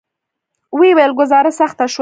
ویې 0.77 0.91
ویل: 0.97 1.11
ګوزاره 1.19 1.51
سخته 1.59 1.83
شوه. 1.87 1.89